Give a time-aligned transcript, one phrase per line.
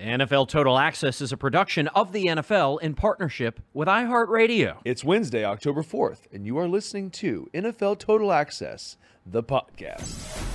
[0.00, 4.78] NFL Total Access is a production of the NFL in partnership with iHeartRadio.
[4.82, 10.46] It's Wednesday, October 4th, and you are listening to NFL Total Access, the podcast.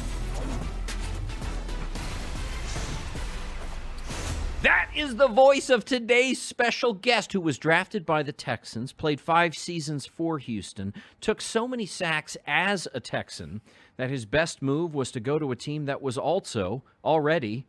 [4.63, 9.21] That is the voice of today's special guest who was drafted by the Texans, played
[9.21, 13.61] five seasons for Houston, took so many sacks as a Texan
[13.97, 17.67] that his best move was to go to a team that was also already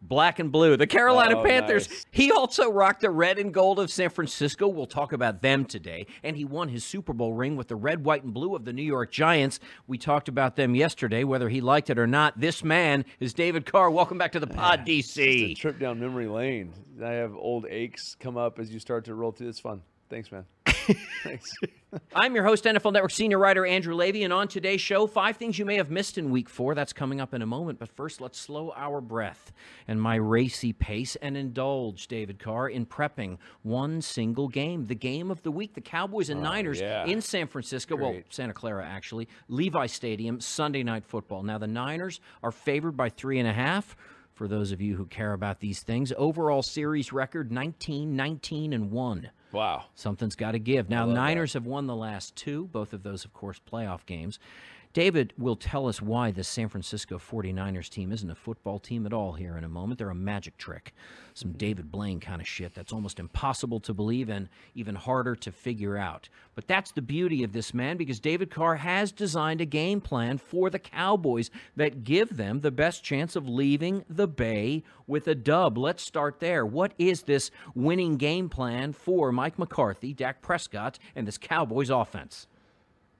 [0.00, 0.76] black and blue.
[0.76, 1.88] The Carolina Oh, Panthers.
[1.88, 2.06] nice.
[2.10, 4.68] He also rocked the red and gold of San Francisco.
[4.68, 6.06] We'll talk about them today.
[6.22, 8.72] And he won his Super Bowl ring with the red, white, and blue of the
[8.72, 9.60] New York Giants.
[9.86, 12.38] We talked about them yesterday, whether he liked it or not.
[12.40, 13.90] This man is David Carr.
[13.90, 15.56] Welcome back to the pod, DC.
[15.56, 16.72] trip down memory lane.
[17.04, 19.48] I have old aches come up as you start to roll through.
[19.48, 19.82] It's fun.
[20.10, 20.44] Thanks, man.
[21.22, 21.52] Thanks.
[22.14, 25.58] I'm your host, NFL Network senior writer Andrew Levy, and on today's show, five things
[25.58, 26.74] you may have missed in week four.
[26.74, 27.78] That's coming up in a moment.
[27.78, 29.52] But first, let's slow our breath
[29.86, 34.86] and my racy pace and indulge, David Carr, in prepping one single game.
[34.86, 37.06] The game of the week, the Cowboys and oh, Niners yeah.
[37.06, 37.96] in San Francisco.
[37.96, 39.28] Well, Santa Clara, actually.
[39.48, 41.42] Levi Stadium, Sunday night football.
[41.42, 43.96] Now, the Niners are favored by three and a half.
[44.34, 48.90] For those of you who care about these things, overall series record 19, 19, and
[48.90, 49.30] 1.
[49.52, 49.86] Wow.
[49.94, 50.88] Something's got to give.
[50.90, 51.20] Now, love that.
[51.20, 54.38] Niners have won the last two, both of those, of course, playoff games.
[54.98, 59.12] David will tell us why the San Francisco 49ers team isn't a football team at
[59.12, 60.00] all here in a moment.
[60.00, 60.92] They're a magic trick.
[61.34, 65.52] Some David Blaine kind of shit that's almost impossible to believe and even harder to
[65.52, 66.28] figure out.
[66.56, 70.36] But that's the beauty of this man because David Carr has designed a game plan
[70.36, 75.36] for the Cowboys that give them the best chance of leaving the Bay with a
[75.36, 75.78] dub.
[75.78, 76.66] Let's start there.
[76.66, 82.48] What is this winning game plan for Mike McCarthy, Dak Prescott, and this Cowboys offense?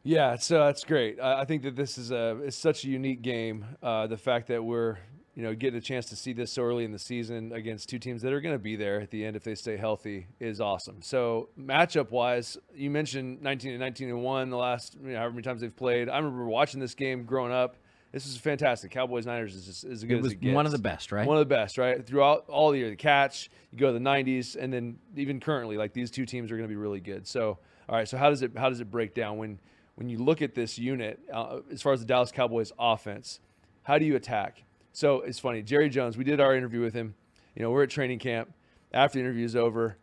[0.04, 1.20] Yeah, so that's great.
[1.20, 3.64] I I think that this is a it's such a unique game.
[3.82, 4.96] Uh, the fact that we're
[5.34, 7.98] you know getting a chance to see this so early in the season against two
[7.98, 10.60] teams that are going to be there at the end if they stay healthy is
[10.60, 11.02] awesome.
[11.02, 15.32] So matchup wise, you mentioned 19 and 19 and one the last you know, however
[15.32, 16.08] many times they've played.
[16.08, 17.76] I remember watching this game growing up.
[18.10, 18.90] This is fantastic.
[18.90, 20.54] Cowboys Niners is just as good It was as it gets.
[20.54, 21.26] one of the best, right?
[21.26, 22.04] One of the best, right?
[22.04, 25.76] Throughout all the year, the catch, you go to the 90s, and then even currently,
[25.76, 27.26] like these two teams are going to be really good.
[27.26, 29.58] So, all right, so how does it how does it break down when
[29.98, 33.40] when you look at this unit uh, as far as the Dallas Cowboys offense?
[33.82, 34.62] How do you attack?
[34.92, 36.16] So it's funny, Jerry Jones.
[36.16, 37.16] We did our interview with him.
[37.56, 38.54] You know, we're at training camp.
[38.92, 39.98] After the interview is over,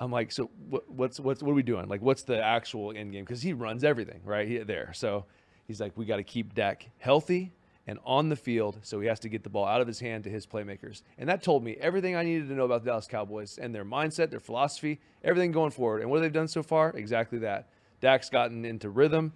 [0.00, 1.88] I'm like, so what, what's what's what are we doing?
[1.88, 3.24] Like, what's the actual end game?
[3.24, 4.90] Because he runs everything right he, there.
[4.94, 5.26] So
[5.68, 7.52] he's like, we got to keep Dak healthy
[7.86, 10.24] and on the field, so he has to get the ball out of his hand
[10.24, 11.02] to his playmakers.
[11.18, 13.84] And that told me everything I needed to know about the Dallas Cowboys and their
[13.84, 16.02] mindset, their philosophy, everything going forward.
[16.02, 17.68] And what they've done so far, exactly that.
[18.00, 19.32] Dak's gotten into rhythm.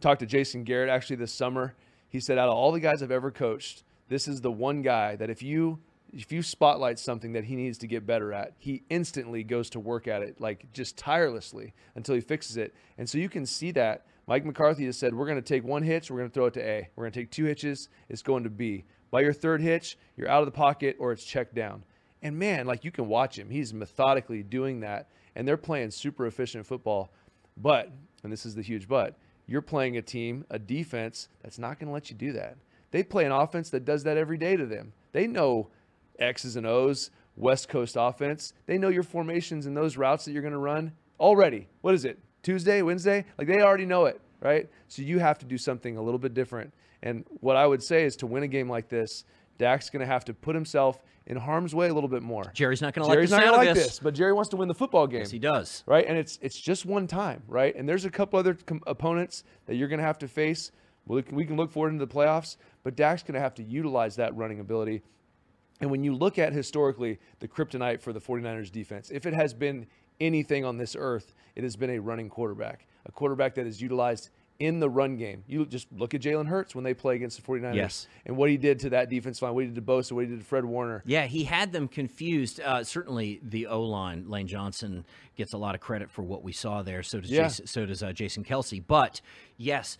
[0.00, 1.74] Talked to Jason Garrett actually this summer.
[2.08, 5.16] He said, out of all the guys I've ever coached, this is the one guy
[5.16, 5.78] that if you
[6.12, 9.80] if you spotlight something that he needs to get better at, he instantly goes to
[9.80, 12.74] work at it, like just tirelessly until he fixes it.
[12.96, 14.06] And so you can see that.
[14.26, 16.54] Mike McCarthy has said, we're going to take one hitch, we're going to throw it
[16.54, 16.88] to A.
[16.96, 18.84] We're going to take two hitches, it's going to B.
[19.10, 21.82] By your third hitch, you're out of the pocket or it's checked down.
[22.22, 23.48] And man, like you can watch him.
[23.48, 25.08] He's methodically doing that.
[25.34, 27.12] And they're playing super efficient football.
[27.60, 27.90] But,
[28.22, 29.16] and this is the huge but,
[29.46, 32.56] you're playing a team, a defense that's not going to let you do that.
[32.90, 34.92] They play an offense that does that every day to them.
[35.12, 35.68] They know
[36.18, 38.52] X's and O's, West Coast offense.
[38.66, 41.68] They know your formations and those routes that you're going to run already.
[41.80, 42.18] What is it?
[42.42, 43.24] Tuesday, Wednesday?
[43.36, 44.68] Like they already know it, right?
[44.88, 46.72] So you have to do something a little bit different.
[47.02, 49.24] And what I would say is to win a game like this,
[49.58, 52.44] Dak's going to have to put himself in harm's way a little bit more.
[52.54, 53.84] Jerry's not going to like Jerry's not gonna like this.
[53.86, 55.20] this, but Jerry wants to win the football game.
[55.20, 55.82] Yes, he does.
[55.86, 56.06] right?
[56.06, 57.74] And it's it's just one time, right?
[57.76, 60.70] And there's a couple other com- opponents that you're going to have to face.
[61.06, 63.62] We can, we can look forward into the playoffs, but Dak's going to have to
[63.62, 65.02] utilize that running ability.
[65.80, 69.54] And when you look at historically the kryptonite for the 49ers defense, if it has
[69.54, 69.86] been
[70.20, 74.30] anything on this earth, it has been a running quarterback, a quarterback that is utilized
[74.58, 75.44] in the run game.
[75.46, 78.08] You just look at Jalen Hurts when they play against the 49ers Yes.
[78.26, 80.30] and what he did to that defense line, what he did to Bosa, what he
[80.30, 81.02] did to Fred Warner.
[81.06, 82.60] Yeah, he had them confused.
[82.60, 85.04] Uh, certainly, the O line, Lane Johnson
[85.36, 87.04] gets a lot of credit for what we saw there.
[87.04, 87.44] So does Yeah.
[87.44, 88.82] Jason, so does uh, Jason Kelce.
[88.84, 89.20] But
[89.56, 89.96] yes,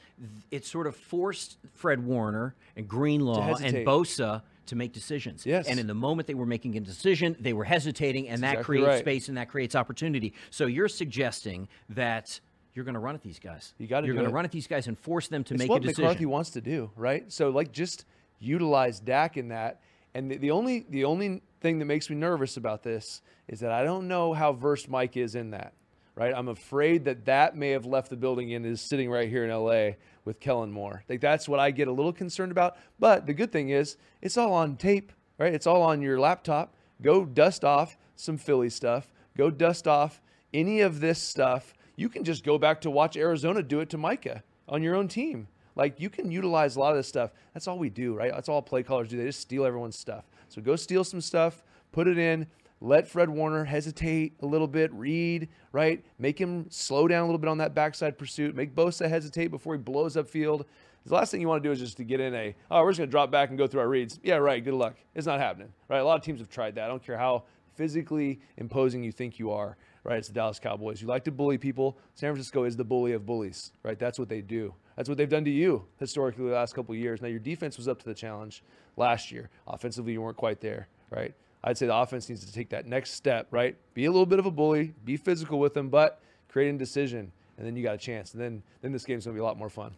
[0.51, 3.87] it sort of forced Fred Warner and Greenlaw and.
[3.87, 5.47] Bosa to make decisions.
[5.47, 5.67] Yes.
[5.69, 8.79] And in the moment they were making a decision, they were hesitating, and that exactly
[8.79, 8.99] creates right.
[8.99, 10.35] space and that creates opportunity.
[10.51, 12.41] So you're suggesting that.
[12.79, 13.75] You're going to run at these guys.
[13.79, 15.69] You gotta You're going to run at these guys and force them to it's make
[15.69, 16.05] what a decision.
[16.05, 17.25] What McCarthy wants to do, right?
[17.33, 18.05] So like just
[18.39, 19.81] utilize Dak in that.
[20.15, 23.73] And the, the only the only thing that makes me nervous about this is that
[23.73, 25.73] I don't know how versed Mike is in that,
[26.15, 26.33] right?
[26.33, 29.51] I'm afraid that that may have left the building and is sitting right here in
[29.51, 31.03] LA with Kellen Moore.
[31.09, 32.77] Like that's what I get a little concerned about.
[33.01, 35.53] But the good thing is it's all on tape, right?
[35.53, 36.77] It's all on your laptop.
[37.03, 39.13] Go dust off some Philly stuff.
[39.37, 40.21] Go dust off
[40.55, 41.75] any of this stuff.
[41.99, 45.09] You can just go back to watch Arizona do it to Micah on your own
[45.09, 45.49] team.
[45.75, 47.33] Like you can utilize a lot of this stuff.
[47.53, 48.31] That's all we do, right?
[48.33, 49.17] That's all play callers do.
[49.17, 50.25] They just steal everyone's stuff.
[50.49, 52.47] So go steal some stuff, put it in,
[52.81, 56.05] let Fred Warner hesitate a little bit, read, right?
[56.21, 58.55] Make him slow down a little bit on that backside pursuit.
[58.55, 60.67] Make Bosa hesitate before he blows up field.
[61.05, 62.91] The last thing you want to do is just to get in a, oh, we're
[62.91, 64.21] just going to drop back and go through our reads.
[64.23, 64.63] Yeah, right.
[64.63, 64.95] Good luck.
[65.17, 65.99] It's not happening, right?
[65.99, 66.85] A lot of teams have tried that.
[66.85, 67.43] I don't care how
[67.75, 70.19] physically imposing you think you are, right?
[70.19, 71.01] It's the Dallas Cowboys.
[71.01, 71.99] You like to bully people.
[72.15, 73.99] San Francisco is the bully of bullies, right?
[73.99, 74.75] That's what they do.
[74.97, 77.23] That's what they've done to you historically the last couple of years.
[77.23, 78.63] Now, your defense was up to the challenge
[78.97, 79.49] last year.
[79.67, 81.35] Offensively, you weren't quite there, right?
[81.63, 83.77] I'd say the offense needs to take that next step, right?
[83.95, 87.33] Be a little bit of a bully, be physical with them, but create a decision,
[87.57, 88.33] and then you got a chance.
[88.33, 89.95] And then, then this game's going to be a lot more fun.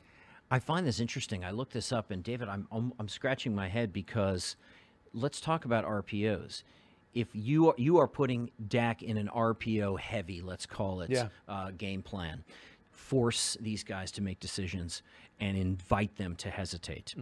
[0.51, 1.45] I find this interesting.
[1.45, 4.57] I looked this up, and David, I'm, I'm I'm scratching my head because
[5.15, 6.65] let's talk about RPOs.
[7.15, 11.29] If you are, you are putting Dak in an RPO heavy, let's call it, Yeah.
[11.49, 12.45] uh, game plan,
[12.93, 15.03] force these guys to make decisions
[15.41, 17.15] and invite them to hesitate.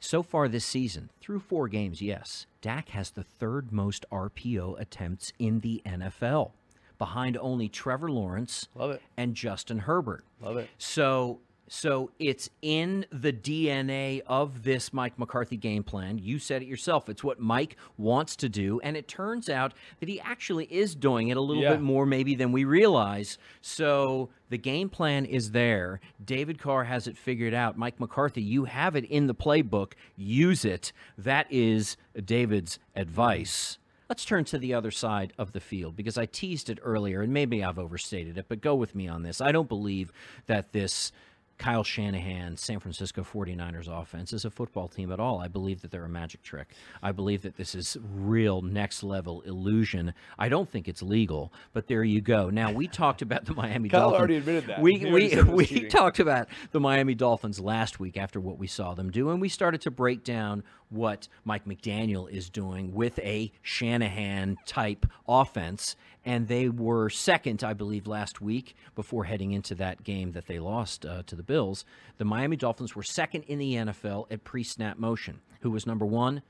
[0.00, 5.32] So far this season, through four games, yes, Dak has the third most RPO attempts
[5.38, 6.52] in the NFL,
[6.98, 8.68] behind only Trevor Lawrence
[9.16, 10.24] and Justin Herbert.
[10.40, 10.68] Love it.
[10.76, 11.40] So
[11.74, 16.18] so it's in the DNA of this Mike McCarthy game plan.
[16.18, 17.08] You said it yourself.
[17.08, 21.28] It's what Mike wants to do, and it turns out that he actually is doing
[21.28, 21.70] it a little Yeah.
[21.72, 23.38] bit more maybe than we realize.
[23.62, 25.98] So the game plan is there.
[26.22, 27.78] David Carr has it figured out.
[27.78, 29.94] Mike McCarthy, you have it in the playbook.
[30.14, 30.92] Use it.
[31.16, 33.78] That is David's advice.
[34.10, 37.32] Let's turn to the other side of the field because I teased it earlier and
[37.32, 39.40] maybe I've overstated it, but go with me on this.
[39.40, 40.12] I don't believe
[40.48, 41.12] that this
[41.58, 45.40] Kyle Shanahan, San Francisco 49ers offense is a football team at all.
[45.40, 46.74] I believe that they're a magic trick.
[47.02, 50.14] I believe that this is real next level illusion.
[50.38, 52.50] I don't think it's legal, but there you go.
[52.50, 54.18] Now, we talked about the Miami Kyle Dolphins.
[54.18, 54.80] already admitted that.
[54.80, 55.90] We, we, said it was we cheating.
[55.90, 59.48] talked about the Miami Dolphins last week after what we saw them do, and we
[59.48, 65.96] started to break down what Mike McDaniel is doing with a Shanahan type offense.
[66.24, 70.58] And they were second, I believe, last week before heading into that game that they
[70.58, 71.84] lost uh, to the Bills.
[72.18, 75.40] The Miami Dolphins were second in the NFL at pre snap motion.
[75.62, 76.42] Who was number one?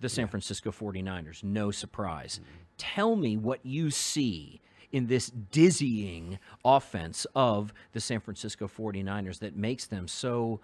[0.00, 1.42] The San Francisco 49ers.
[1.42, 2.40] No surprise.
[2.76, 4.60] Tell me what you see
[4.92, 10.60] in this dizzying offense of the San Francisco 49ers that makes them so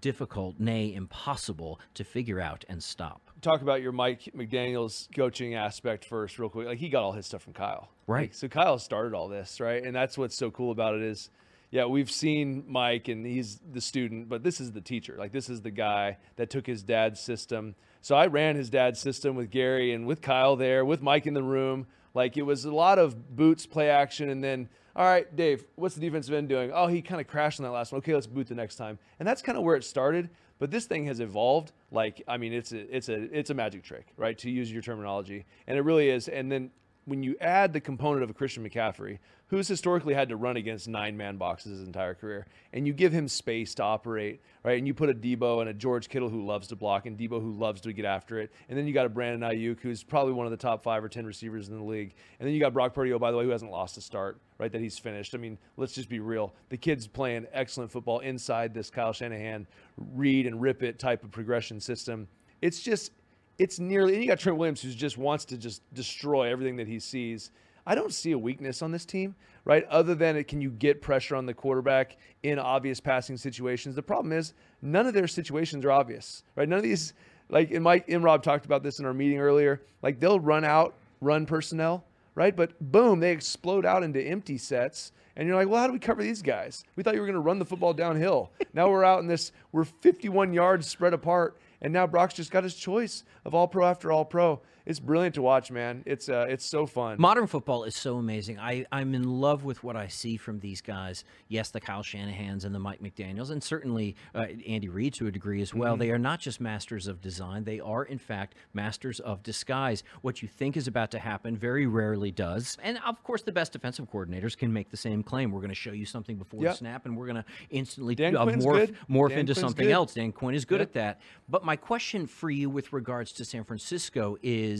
[0.00, 3.30] difficult, nay, impossible to figure out and stop.
[3.40, 6.66] talk about your Mike McDaniel's coaching aspect first, real quick.
[6.66, 8.22] Like he got all his stuff from Kyle, Right.
[8.22, 9.82] Like, so Kyle started all this, right?
[9.82, 11.30] And that's what's so cool about it is,
[11.70, 15.16] yeah, we've seen Mike and he's the student, but this is the teacher.
[15.18, 17.74] Like this is the guy that took his dad's system.
[18.00, 21.34] So I ran his dad's system with Gary and with Kyle there, with Mike in
[21.34, 21.86] the room.
[22.16, 25.94] Like it was a lot of boots, play action, and then all right, Dave, what's
[25.94, 26.72] the defensive end doing?
[26.72, 27.98] Oh, he kind of crashed on that last one.
[27.98, 28.98] Okay, let's boot the next time.
[29.18, 30.30] And that's kind of where it started.
[30.58, 31.72] But this thing has evolved.
[31.92, 34.38] Like, I mean, it's a it's a it's a magic trick, right?
[34.38, 36.28] To use your terminology, and it really is.
[36.28, 36.70] And then
[37.06, 40.88] when you add the component of a Christian McCaffrey, who's historically had to run against
[40.88, 44.76] nine man boxes his entire career, and you give him space to operate, right?
[44.76, 47.40] And you put a Deebo and a George Kittle who loves to block, and Deebo
[47.40, 50.32] who loves to get after it, and then you got a Brandon Aiyuk who's probably
[50.32, 52.72] one of the top five or ten receivers in the league, and then you got
[52.72, 54.72] Brock Purdy, oh by the way, who hasn't lost a start, right?
[54.72, 55.32] That he's finished.
[55.36, 56.52] I mean, let's just be real.
[56.70, 61.30] The kid's playing excellent football inside this Kyle Shanahan read and rip it type of
[61.30, 62.26] progression system.
[62.62, 63.12] It's just
[63.58, 66.86] it's nearly and you got Trent Williams who just wants to just destroy everything that
[66.86, 67.50] he sees.
[67.86, 69.34] I don't see a weakness on this team,
[69.64, 69.84] right?
[69.84, 73.94] Other than it, can you get pressure on the quarterback in obvious passing situations?
[73.94, 76.68] The problem is none of their situations are obvious, right?
[76.68, 77.14] None of these,
[77.48, 79.82] like in Mike and Rob talked about this in our meeting earlier.
[80.02, 82.54] Like they'll run out, run personnel, right?
[82.54, 85.12] But boom, they explode out into empty sets.
[85.36, 86.84] And you're like, well, how do we cover these guys?
[86.96, 88.50] We thought you were going to run the football downhill.
[88.74, 92.64] now we're out in this, we're 51 yards spread apart and now Brock's just got
[92.64, 94.60] his choice of all pro after all pro.
[94.86, 96.04] It's brilliant to watch, man.
[96.06, 97.16] It's uh, it's so fun.
[97.18, 98.60] Modern football is so amazing.
[98.60, 101.24] I, I'm in love with what I see from these guys.
[101.48, 105.32] Yes, the Kyle Shanahans and the Mike McDaniels, and certainly uh, Andy Reid to a
[105.32, 105.94] degree as well.
[105.94, 106.02] Mm-hmm.
[106.02, 110.04] They are not just masters of design, they are, in fact, masters of disguise.
[110.22, 112.78] What you think is about to happen very rarely does.
[112.80, 115.50] And of course, the best defensive coordinators can make the same claim.
[115.50, 116.74] We're going to show you something before yep.
[116.74, 119.92] the snap, and we're going to instantly Dan uh, morph, morph into Quinn's something good.
[119.92, 120.14] else.
[120.14, 120.88] Dan Quinn is good yep.
[120.90, 121.20] at that.
[121.48, 124.75] But my question for you with regards to San Francisco is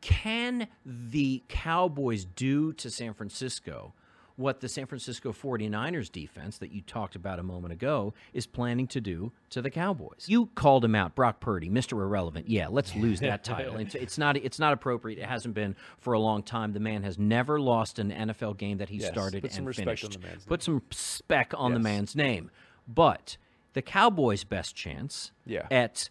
[0.00, 3.94] can the Cowboys do to San Francisco
[4.36, 8.86] what the San Francisco 49ers defense that you talked about a moment ago is planning
[8.88, 10.24] to do to the Cowboys?
[10.26, 11.92] You called him out, Brock Purdy, Mr.
[11.92, 12.48] Irrelevant.
[12.48, 13.76] Yeah, let's lose that title.
[13.76, 15.18] It's, it's, not it's not appropriate.
[15.18, 16.72] It hasn't been for a long time.
[16.72, 20.04] The man has never lost an NFL game that he yes, started and finished.
[20.04, 21.76] On the man's put some spec on yes.
[21.76, 22.50] the man's name.
[22.88, 23.36] But
[23.74, 25.66] the Cowboys' best chance yeah.
[25.70, 26.08] at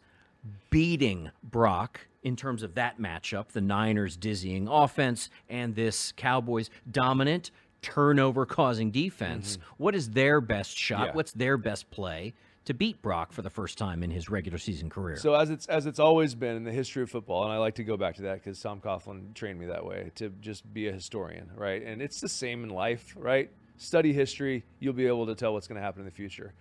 [0.70, 7.52] beating Brock in terms of that matchup, the Niners' dizzying offense and this Cowboys' dominant
[7.82, 9.58] turnover causing defense.
[9.58, 9.84] Mm-hmm.
[9.84, 11.08] What is their best shot?
[11.08, 11.14] Yeah.
[11.14, 12.34] What's their best play
[12.66, 15.18] to beat Brock for the first time in his regular season career?
[15.18, 17.76] So as it's as it's always been in the history of football, and I like
[17.76, 20.88] to go back to that because Tom Coughlin trained me that way to just be
[20.88, 21.82] a historian, right?
[21.84, 23.50] And it's the same in life, right?
[23.78, 26.54] Study history, you'll be able to tell what's going to happen in the future.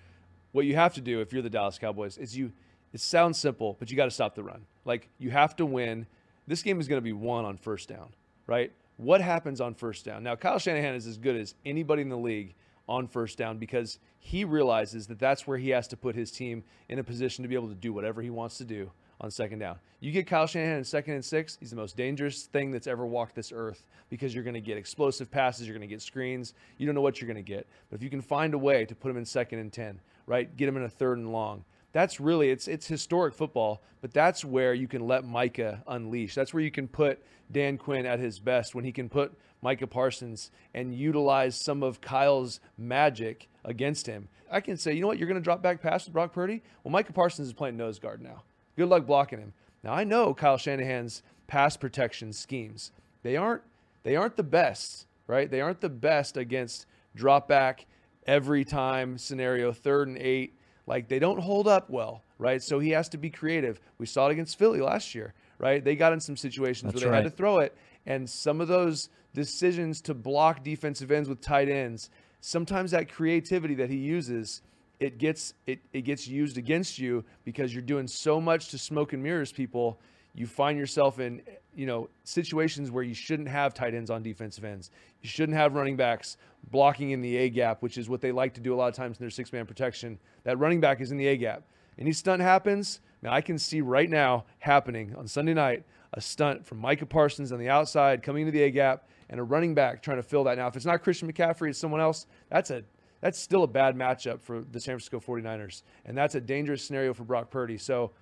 [0.53, 2.51] What you have to do if you're the Dallas Cowboys is you
[2.93, 4.67] it sounds simple, but you got to stop the run.
[4.85, 6.07] Like you have to win.
[6.47, 8.09] This game is going to be won on first down,
[8.47, 8.73] right?
[8.97, 10.23] What happens on first down?
[10.23, 12.55] Now, Kyle Shanahan is as good as anybody in the league
[12.89, 16.63] on first down because he realizes that that's where he has to put his team
[16.89, 19.59] in a position to be able to do whatever he wants to do on second
[19.59, 19.79] down.
[20.01, 23.07] You get Kyle Shanahan in second and six, he's the most dangerous thing that's ever
[23.07, 26.55] walked this earth because you're going to get explosive passes, you're going to get screens.
[26.79, 27.67] You don't know what you're going to get.
[27.91, 30.55] But if you can find a way to put him in second and 10, right?
[30.57, 34.45] Get him in a third and long that's really it's it's historic football, but that's
[34.45, 36.35] where you can let Micah unleash.
[36.35, 39.33] That's where you can put Dan Quinn at his best when he can put
[39.63, 44.29] Micah Parsons and utilize some of Kyle's magic against him.
[44.51, 46.63] I can say, you know what, you're going to drop back pass with Brock Purdy.
[46.83, 48.43] Well, Micah Parsons is playing nose guard now.
[48.77, 49.53] Good luck blocking him.
[49.83, 52.93] Now I know Kyle Shanahan's pass protection schemes.
[53.23, 53.63] They aren't
[54.03, 55.51] they aren't the best, right?
[55.51, 57.87] They aren't the best against drop back
[58.27, 60.55] every time scenario, third and eight
[60.91, 62.61] like they don't hold up well, right?
[62.61, 63.81] So he has to be creative.
[63.99, 65.85] We saw it against Philly last year, right?
[65.85, 67.23] They got in some situations That's where they right.
[67.23, 71.69] had to throw it, and some of those decisions to block defensive ends with tight
[71.69, 74.63] ends, sometimes that creativity that he uses,
[74.99, 79.13] it gets it it gets used against you because you're doing so much to smoke
[79.13, 80.01] and mirrors people.
[80.35, 81.43] You find yourself in
[81.75, 84.91] you know situations where you shouldn't have tight ends on defensive ends.
[85.23, 86.37] You shouldn't have running backs
[86.71, 88.95] blocking in the A gap, which is what they like to do a lot of
[88.95, 90.19] times in their six man protection.
[90.45, 91.65] That running back is in the A gap.
[91.99, 95.85] Any stunt happens, now I can see right now happening on Sunday night
[96.15, 99.43] a stunt from Micah Parsons on the outside coming into the A gap and a
[99.43, 100.59] running back trying to fill that.
[100.59, 102.27] Now, if it's not Christian McCaffrey, it's someone else.
[102.49, 102.83] That's a
[103.21, 105.83] that's still a bad matchup for the San Francisco 49ers.
[106.07, 107.77] And that's a dangerous scenario for Brock Purdy.
[107.77, 108.13] So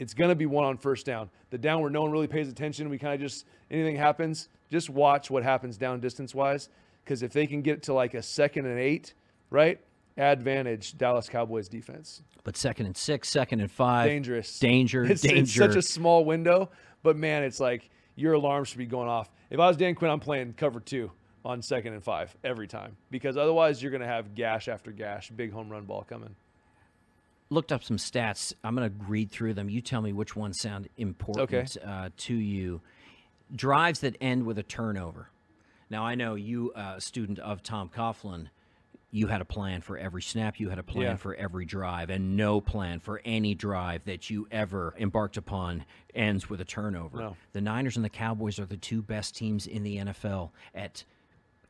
[0.00, 1.28] it's going to be one on first down.
[1.50, 4.88] The down where no one really pays attention, we kind of just, anything happens, just
[4.88, 6.70] watch what happens down distance wise.
[7.04, 9.12] Because if they can get to like a second and eight,
[9.50, 9.78] right?
[10.16, 12.22] Advantage Dallas Cowboys defense.
[12.44, 14.58] But second and six, second and five, Dangerous.
[14.58, 15.42] danger, It's, danger.
[15.42, 16.70] it's such a small window,
[17.02, 19.30] but man, it's like your alarm should be going off.
[19.50, 21.10] If I was Dan Quinn, I'm playing cover two
[21.44, 25.30] on second and five every time because otherwise you're going to have gash after gash,
[25.30, 26.34] big home run ball coming.
[27.50, 28.52] Looked up some stats.
[28.62, 29.68] I'm going to read through them.
[29.68, 31.66] You tell me which ones sound important Okay.
[31.84, 32.80] uh, to you.
[33.54, 35.30] Drives that end with a turnover.
[35.90, 38.46] Now I know you, uh, a student of Tom Coughlin,
[39.10, 41.16] you had a plan for every snap, you had a plan Yeah.
[41.16, 46.48] for every drive, and no plan for any drive that you ever embarked upon ends
[46.48, 47.18] with a turnover.
[47.18, 47.36] No.
[47.52, 51.02] The Niners and the Cowboys are the two best teams in the NFL at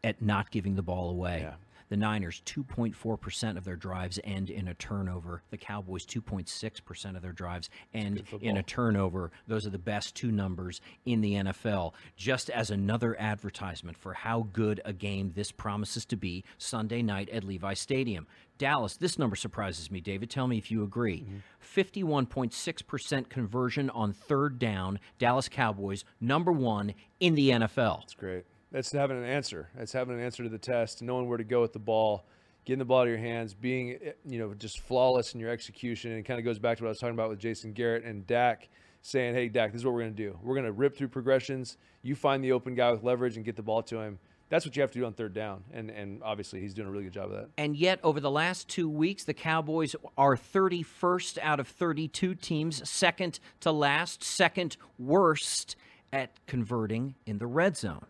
[0.04, 1.40] at not giving the ball away.
[1.40, 1.54] Yeah.
[1.90, 5.42] The Niners, 2.4% of their drives end in a turnover.
[5.50, 9.32] The Cowboys, 2.6% of their drives end in a turnover.
[9.48, 11.92] Those are the best two numbers in the NFL.
[12.16, 17.28] Just as another advertisement for how good a game this promises to be Sunday night
[17.30, 18.28] at Levi Stadium.
[18.56, 20.30] Dallas, this number surprises me, David.
[20.30, 21.24] Tell me if you agree.
[21.24, 22.06] Mm-hmm.
[22.06, 25.00] 51.6% conversion on third down.
[25.18, 28.00] Dallas Cowboys, number one in the NFL.
[28.00, 28.44] That's great.
[28.72, 29.68] That's having an answer.
[29.76, 32.26] That's having an answer to the test, knowing where to go with the ball,
[32.64, 36.12] getting the ball to your hands, being you know just flawless in your execution.
[36.12, 38.04] And it kind of goes back to what I was talking about with Jason Garrett
[38.04, 38.68] and Dak,
[39.02, 40.38] saying, "Hey, Dak, this is what we're going to do.
[40.42, 41.78] We're going to rip through progressions.
[42.02, 44.18] You find the open guy with leverage and get the ball to him.
[44.50, 45.64] That's what you have to do on third down.
[45.72, 47.48] And and obviously he's doing a really good job of that.
[47.58, 52.88] And yet, over the last two weeks, the Cowboys are 31st out of 32 teams,
[52.88, 55.74] second to last, second worst
[56.12, 58.06] at converting in the red zone.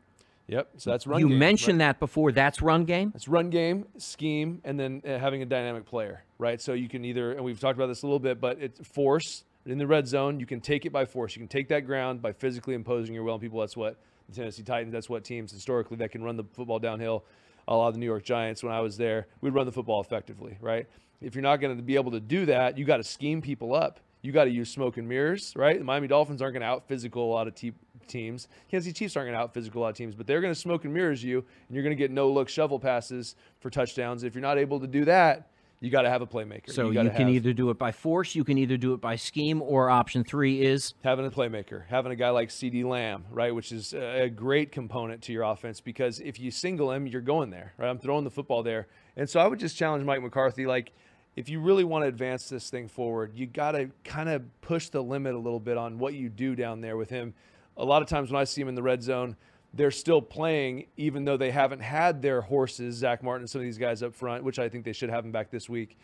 [0.50, 0.68] Yep.
[0.78, 1.20] So that's run.
[1.20, 1.86] you game, mentioned right?
[1.86, 2.32] that before.
[2.32, 3.12] That's run game.
[3.14, 6.60] It's run game, scheme, and then uh, having a dynamic player, right?
[6.60, 9.44] So you can either, and we've talked about this a little bit, but it's force
[9.64, 10.40] in the red zone.
[10.40, 11.36] You can take it by force.
[11.36, 13.60] You can take that ground by physically imposing your will on people.
[13.60, 13.96] That's what
[14.28, 14.92] the Tennessee Titans.
[14.92, 17.24] That's what teams historically that can run the football downhill.
[17.68, 20.00] A lot of the New York Giants, when I was there, we'd run the football
[20.00, 20.88] effectively, right?
[21.20, 23.74] If you're not going to be able to do that, you got to scheme people
[23.74, 24.00] up.
[24.22, 25.78] You got to use smoke and mirrors, right?
[25.78, 27.72] The Miami Dolphins aren't going to out physical a lot of te-
[28.06, 28.48] teams.
[28.70, 30.54] Kansas City Chiefs aren't going to out physical a lot of teams, but they're going
[30.54, 33.70] to smoke and mirrors you, and you're going to get no look shovel passes for
[33.70, 34.24] touchdowns.
[34.24, 36.70] If you're not able to do that, you got to have a playmaker.
[36.70, 39.00] So you, gotta can have- either do it by force, you can either do it
[39.00, 43.24] by scheme, or option three is having a playmaker, having a guy like CeeDee Lamb,
[43.30, 47.06] right, which is a a great component to your offense because if you single him,
[47.06, 47.88] you're going there, right?
[47.88, 48.86] I'm throwing the football there.
[49.16, 50.92] And so I would just challenge Mike McCarthy like
[51.36, 54.88] if you really want to advance this thing forward, you got to kind of push
[54.88, 57.32] the limit a little bit on what you do down there with him.
[57.76, 59.36] A lot of times when I see them in the red zone,
[59.72, 63.64] they're still playing even though they haven't had their horses, Zack Martin and some of
[63.64, 65.96] these guys up front, which I think they should have them back this week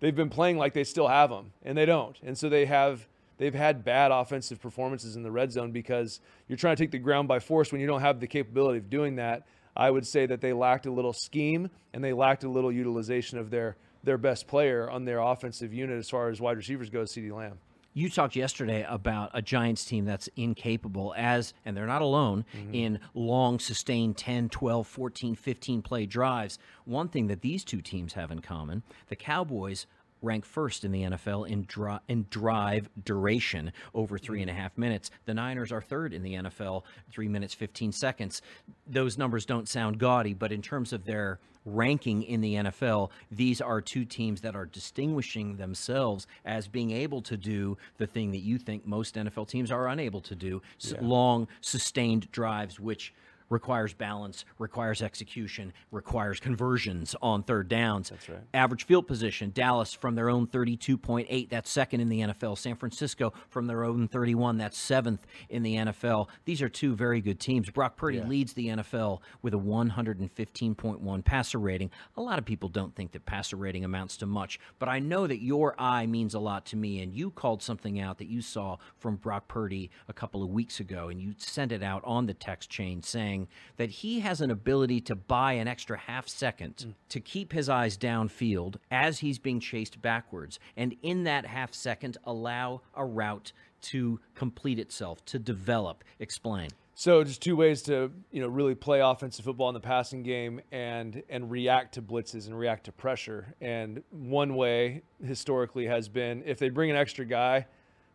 [0.00, 2.16] they've been playing like they still have them, and they don't.
[2.22, 3.06] And so they have
[3.36, 6.98] they've had bad offensive performances in the red zone because you're trying to take the
[6.98, 9.46] ground by force when you don't have the capability of doing that.
[9.76, 13.38] I would say that they lacked a little scheme and they lacked a little utilization
[13.38, 17.02] of their their best player on their offensive unit as far as wide receivers go,
[17.02, 17.58] CeeDee Lamb.
[17.98, 22.72] You talked yesterday about a Giants team that's incapable as and they're not alone mm-hmm.
[22.72, 26.60] in long sustained 10, 12, 14, 15 play drives.
[26.84, 29.88] One thing that these two teams have in common, the Cowboys
[30.22, 34.76] rank first in the NFL in, dri- in drive duration over three and a half
[34.76, 35.10] minutes.
[35.26, 38.42] The Niners are third in the NFL, three minutes, 15 seconds.
[38.86, 43.60] Those numbers don't sound gaudy, but in terms of their ranking in the NFL, these
[43.60, 48.38] are two teams that are distinguishing themselves as being able to do the thing that
[48.38, 53.12] you think most NFL teams are unable to do s- long, sustained drives, which
[53.50, 58.10] requires balance, requires execution, requires conversions on third downs.
[58.10, 58.40] That's right.
[58.54, 62.58] Average field position, Dallas from their own 32.8, that's second in the NFL.
[62.58, 66.28] San Francisco from their own 31, that's seventh in the NFL.
[66.44, 67.70] These are two very good teams.
[67.70, 71.90] Brock Purdy leads the NFL with a 115.1 passer rating.
[72.16, 75.26] A lot of people don't think that passer rating amounts to much, but I know
[75.26, 78.42] that your eye means a lot to me, and you called something out that you
[78.42, 82.26] saw from Brock Purdy a couple of weeks ago, and you sent it out on
[82.26, 83.37] the text chain saying
[83.76, 86.94] that he has an ability to buy an extra half second mm.
[87.10, 92.16] to keep his eyes downfield as he's being chased backwards, and in that half second,
[92.24, 96.02] allow a route to complete itself, to develop.
[96.18, 96.70] Explain.
[96.94, 100.60] So just two ways to you know really play offensive football in the passing game
[100.72, 103.54] and and react to blitzes and react to pressure.
[103.60, 107.66] And one way historically has been if they bring an extra guy,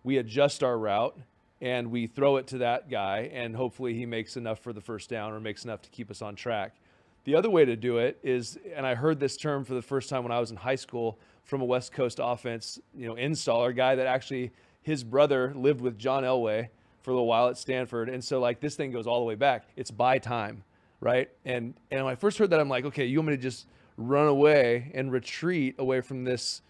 [0.03, 1.17] we adjust our route
[1.63, 5.09] and we throw it to that guy and hopefully he makes enough for the first
[5.09, 6.75] down or makes enough to keep us on track.
[7.23, 10.09] The other way to do it is, and I heard this term for the first
[10.09, 13.73] time when I was in high school from a West Coast offense, you know, installer
[13.73, 16.67] guy that actually his brother lived with John Elway
[17.01, 19.35] for a little while at Stanford, and so like this thing goes all the way
[19.35, 19.65] back.
[19.77, 20.63] It's buy time,
[20.99, 21.29] right?
[21.45, 23.67] And and when I first heard that, I'm like, okay, you want me to just
[23.95, 26.61] run away and retreat away from this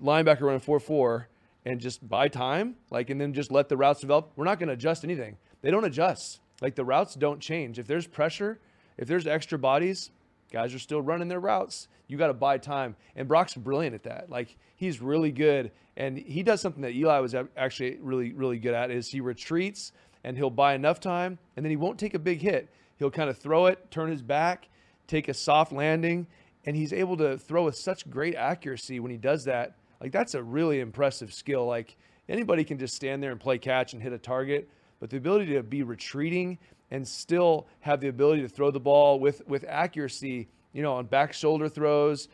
[0.00, 1.28] linebacker running four four
[1.66, 4.30] and just buy time, like, and then just let the routes develop?
[4.36, 5.36] We're not going to adjust anything.
[5.60, 6.40] They don't adjust.
[6.62, 7.78] Like the routes don't change.
[7.78, 8.60] If there's pressure,
[8.96, 10.12] if there's extra bodies,
[10.52, 11.88] guys are still running their routes.
[12.06, 12.94] You got to buy time.
[13.16, 14.30] And Brock's brilliant at that.
[14.30, 15.72] Like he's really good.
[15.96, 19.92] And he does something that Eli was actually really, really good at is he retreats
[20.22, 22.70] and he'll buy enough time and then he won't take a big hit.
[22.96, 24.68] He'll kind of throw it, turn his back,
[25.06, 26.26] take a soft landing,
[26.64, 29.76] and he's able to throw with such great accuracy when he does that.
[30.00, 31.66] Like that's a really impressive skill.
[31.66, 31.96] Like
[32.28, 34.68] anybody can just stand there and play catch and hit a target,
[35.00, 36.58] but the ability to be retreating
[36.90, 41.06] and still have the ability to throw the ball with with accuracy, you know, on
[41.06, 42.28] back shoulder throws,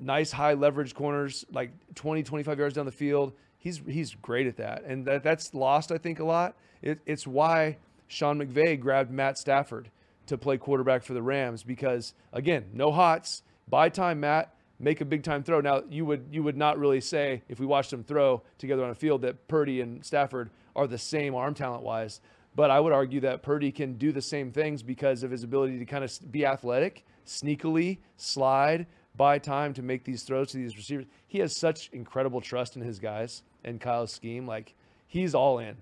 [0.00, 3.32] nice high leverage corners, like 20, 25 yards down the field.
[3.58, 6.56] He's he's great at that, and that, that's lost, I think, a lot.
[6.82, 9.88] It, it's why Sean McVay grabbed Matt Stafford
[10.26, 13.42] to play quarterback for the Rams because again, no hots.
[13.68, 14.54] Buy time, Matt.
[14.82, 15.60] Make a big time throw.
[15.60, 18.90] Now you would you would not really say if we watched them throw together on
[18.90, 22.20] a field that Purdy and Stafford are the same arm talent wise.
[22.56, 25.78] But I would argue that Purdy can do the same things because of his ability
[25.78, 30.76] to kind of be athletic, sneakily slide, buy time to make these throws to these
[30.76, 31.06] receivers.
[31.28, 34.48] He has such incredible trust in his guys and Kyle's scheme.
[34.48, 34.74] Like
[35.06, 35.76] he's all in.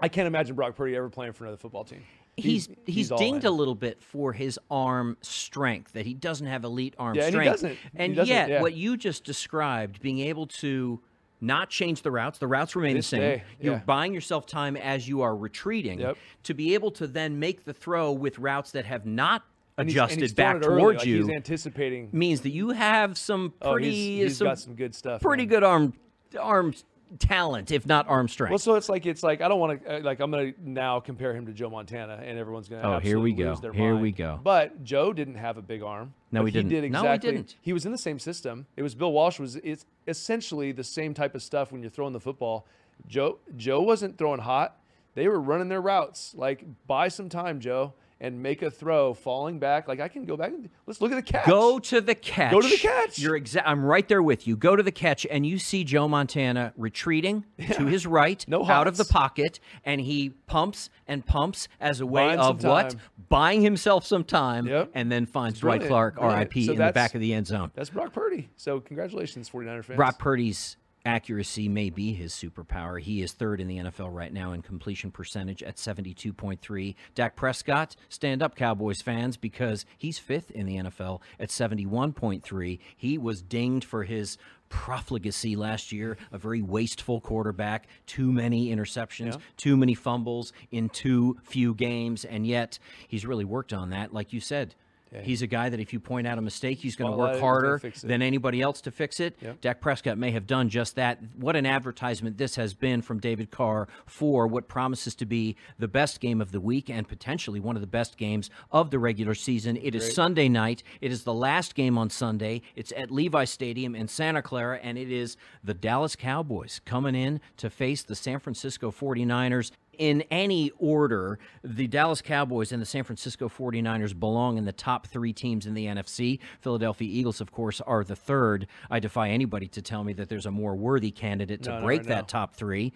[0.00, 2.02] I can't imagine Brock Purdy ever playing for another football team.
[2.36, 3.48] He's he's, he's dinged in.
[3.48, 7.34] a little bit for his arm strength that he doesn't have elite arm Yeah, and
[7.34, 7.52] he strength.
[7.52, 7.72] doesn't.
[7.72, 8.60] He And doesn't, yet, yeah.
[8.62, 11.00] what you just described, being able to
[11.42, 13.20] not change the routes, the routes remain This the same.
[13.20, 16.00] day, You're buying yourself time as you are retreating.
[16.00, 16.16] Yep.
[16.44, 19.42] To be able to then make the throw with routes that have not
[19.76, 22.08] And and adjusted he's back towards like you He's anticipating.
[22.12, 25.42] means that you have some Oh, pretty he's- he's some, got some good stuff, pretty
[25.42, 25.48] man.
[25.50, 25.92] good arm
[26.40, 26.72] arm
[27.18, 28.50] talent, if not arm strength.
[28.50, 31.00] Well, so it's like it's like I don't want to uh, like I'm gonna now
[31.00, 32.96] compare him to Joe Montana, and everyone's gonna.
[32.96, 33.56] Oh, here we go.
[33.72, 34.40] Here we go.
[34.42, 36.14] But Joe didn't have a big arm.
[36.30, 36.70] No, he didn't.
[36.70, 37.56] did No, he didn't.
[37.60, 38.66] He was in the same system.
[38.76, 39.38] It was Bill Walsh.
[39.38, 42.66] Was it's essentially the same type of stuff when you're throwing the football.
[43.06, 44.78] Joe Joe wasn't throwing hot.
[45.14, 46.34] They were running their routes.
[46.36, 49.88] Like buy some time, Joe, and make a throw, falling back.
[49.88, 51.44] Like I can go back and let's look at the catch.
[51.44, 52.52] Go to the catch.
[52.52, 53.18] Go to the catch.
[53.18, 54.56] You're exa- I'm right there with you.
[54.56, 58.86] Go to the catch, and you see Joe Montana retreating to his right, No out
[58.86, 62.94] of the pocket, and he pumps and pumps as a way Buying of what?
[63.28, 64.90] Buying himself some time, Yep.
[64.94, 66.14] and then finds Dwight Clark.
[66.18, 67.70] R.I.P., So in the back of the end zone.
[67.74, 68.50] That's Brock Purdy.
[68.56, 69.96] So congratulations, 49er fans.
[69.96, 73.00] Brock Purdy's accuracy may be his superpower.
[73.00, 76.94] He is third in the NFL right now in completion percentage at 72.3.
[77.14, 82.78] Dak Prescott, stand up, Cowboys fans, because he's fifth in the NFL at 71.3.
[82.96, 84.38] He was dinged for his
[84.68, 91.36] profligacy last year, a very wasteful quarterback, too many interceptions, too many fumbles in too
[91.42, 94.14] few games, and yet he's really worked on that.
[94.14, 94.74] Like you said,
[95.20, 97.34] he's a guy that if you point out a mistake, he's going to work it,
[97.34, 99.36] he's gonna harder than anybody else to fix it.
[99.40, 99.60] Yep.
[99.60, 101.18] Dak Prescott may have done just that.
[101.36, 105.88] What an advertisement this has been from David Carr for what promises to be the
[105.88, 109.34] best game of the week and potentially one of the best games of the regular
[109.34, 109.76] season.
[109.76, 110.82] It is Sunday night.
[111.00, 112.62] It is the last game on Sunday.
[112.76, 117.40] It's at Levi Stadium in Santa Clara, and it is the Dallas Cowboys coming in
[117.58, 123.04] to face the San Francisco 49ers in any order, the Dallas Cowboys and the San
[123.04, 126.38] Francisco 49ers belong in the top three teams in the NFC.
[126.60, 128.66] Philadelphia Eagles, of course, are the third.
[128.90, 131.84] I defy anybody to tell me that there's a more worthy candidate to No, no,
[131.84, 132.08] break no.
[132.08, 132.92] that top three.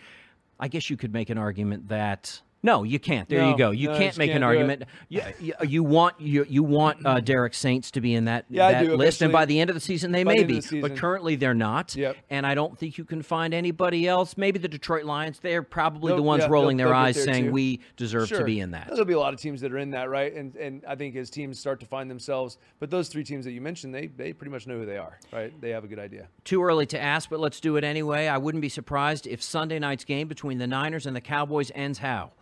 [0.58, 2.40] I guess you could make an argument that.
[2.66, 3.28] No, you can't.
[3.28, 3.70] There No, you go.
[3.70, 4.46] You no, can't make an can't it.
[4.46, 4.82] argument.
[5.08, 5.22] You,
[5.64, 8.96] you, want you, you want uh, Derek Saints to be in that, Yeah, that do,
[8.96, 10.96] list, and by the end of the season they the may end be, the but
[10.96, 11.94] currently they're not.
[11.94, 12.16] Yep.
[12.28, 14.36] And I don't think you can find anybody else.
[14.36, 15.38] Maybe the Detroit Lions.
[15.38, 17.52] They're probably They'll- the ones yeah, rolling their eyes, saying too.
[17.52, 18.88] we deserve to be in that.
[18.88, 20.34] There'll be a lot of teams that are in that, right?
[20.34, 23.52] And and I think as teams start to find themselves, but those three teams that
[23.52, 25.52] you mentioned, they they pretty much know who they are, right?
[25.60, 26.26] They have a good idea.
[26.42, 28.26] Too early to ask, but let's do it anyway.
[28.26, 32.00] I wouldn't be surprised if Sunday night's game between the Niners and the Cowboys ends
[32.00, 32.32] how?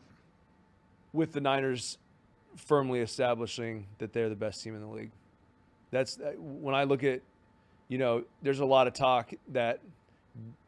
[1.14, 1.96] With the Niners
[2.56, 5.12] firmly establishing that they're the best team in the league.
[5.90, 7.20] That's uh, when I look at,
[7.88, 9.80] you know, there's a lot of talk that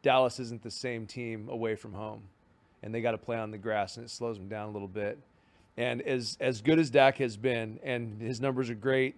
[0.01, 2.21] Dallas isn't the same team away from home,
[2.81, 4.87] and they got to play on the grass, and it slows them down a little
[4.87, 5.19] bit.
[5.75, 9.15] And as as good as Dak has been, and his numbers are great,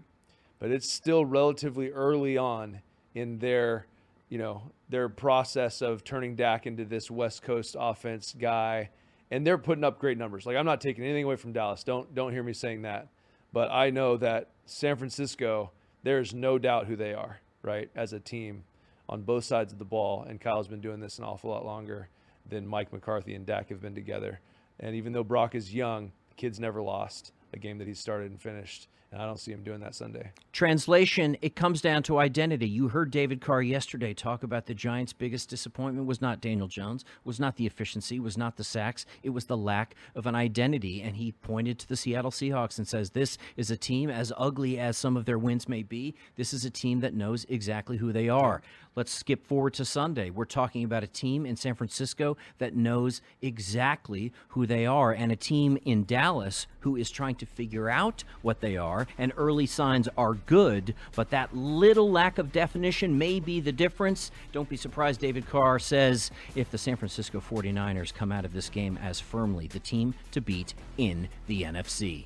[0.58, 2.82] but it's still relatively early on
[3.13, 3.86] in their,
[4.30, 8.89] you know, their process of turning Dak into this West Coast offense guy,
[9.32, 10.46] and they're putting up great numbers.
[10.46, 11.84] Like I'm not taking anything away from Dallas.
[11.84, 13.08] Don't don't hear me saying that,
[13.54, 15.72] but I know that San Francisco,
[16.04, 18.63] there's no doubt who they are, right, as a team
[19.08, 20.24] on both sides of the ball.
[20.24, 22.10] And Kyle's been doing this an awful lot longer
[22.48, 24.39] than Mike McCarthy and Dak have been together.
[24.80, 28.32] And even though Brock is young, the kid's never lost a game that he started
[28.32, 28.88] and finished.
[29.12, 30.32] And I don't see him doing that Sunday.
[30.52, 32.67] Translation, it comes down to identity.
[32.67, 37.04] You heard David Carr yesterday talk about the Giants' biggest disappointment was not Daniel Jones,
[37.24, 41.02] was not the efficiency, was not the sacks, it was the lack of an identity.
[41.02, 44.78] And he pointed to the Seattle Seahawks and says, This is a team as ugly
[44.78, 46.13] as some of their wins may be.
[46.36, 48.62] This is a team that knows exactly who they are.
[48.95, 50.30] Let's skip forward to Sunday.
[50.30, 55.32] We're talking about a team in San Francisco that knows exactly who they are, and
[55.32, 59.08] a team in Dallas who is trying to figure out what they are.
[59.17, 64.32] And early signs are good, but that little lack of definition may be the difference.
[64.52, 68.69] Don't be surprised, David Carr says, if the San Francisco 49ers come out of this
[68.69, 72.25] game as firmly the team to beat in the NFC.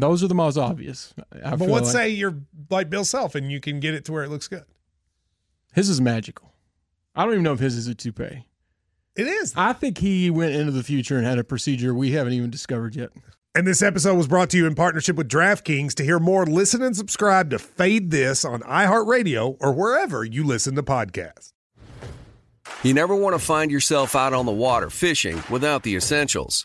[0.00, 1.14] Those are the most obvious.
[1.44, 1.92] I but feel let's like.
[1.92, 2.36] say you're
[2.70, 4.64] like Bill Self and you can get it to where it looks good.
[5.74, 6.52] his is magical.
[7.14, 8.46] I don't even know if his is a toupee.
[9.14, 9.52] It is.
[9.56, 12.96] I think he went into the future and had a procedure we haven't even discovered
[12.96, 13.10] yet.
[13.54, 15.92] And this episode was brought to you in partnership with DraftKings.
[15.96, 20.74] To hear more, listen and subscribe to Fade This on iHeartRadio or wherever you listen
[20.76, 21.52] to podcasts.
[22.82, 26.64] You never want to find yourself out on the water fishing without the essentials.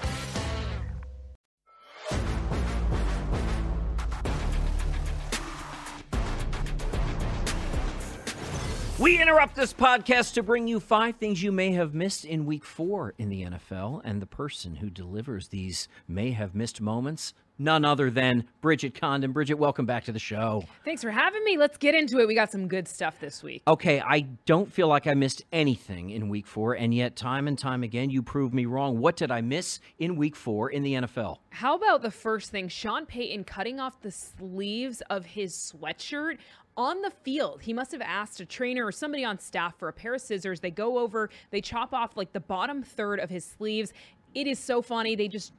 [9.01, 12.63] We interrupt this podcast to bring you five things you may have missed in week
[12.63, 14.01] four in the NFL.
[14.03, 19.31] And the person who delivers these may have missed moments, none other than Bridget Condon.
[19.31, 20.65] Bridget, welcome back to the show.
[20.85, 21.57] Thanks for having me.
[21.57, 22.27] Let's get into it.
[22.27, 23.63] We got some good stuff this week.
[23.67, 27.57] Okay, I don't feel like I missed anything in week four, and yet time and
[27.57, 28.99] time again you proved me wrong.
[28.99, 31.37] What did I miss in week four in the NFL?
[31.49, 32.67] How about the first thing?
[32.67, 36.37] Sean Payton cutting off the sleeves of his sweatshirt
[36.77, 37.61] on the field.
[37.61, 40.59] He must have asked a trainer or somebody on staff for a pair of scissors.
[40.59, 43.93] They go over, they chop off like the bottom third of his sleeves.
[44.33, 45.15] It is so funny.
[45.15, 45.53] They just